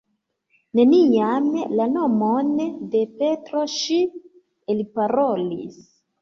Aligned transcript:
Neniam 0.77 1.51
la 1.79 1.85
nomon 1.97 2.49
de 2.95 3.03
Petro 3.19 3.63
ŝi 3.75 3.99
elparolis. 4.77 5.79